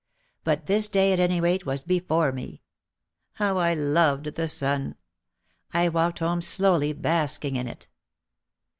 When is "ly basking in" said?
6.79-7.67